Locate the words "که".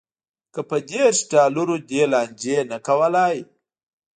0.53-0.61